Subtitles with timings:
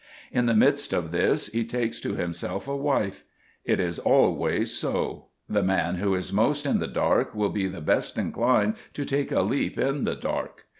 [0.31, 3.23] In the midst of this he takes to himself a wife.
[3.63, 5.27] It is always so.
[5.47, 9.31] The man who is most in the dark will be the best inclined to take
[9.31, 10.65] a leap in the dark.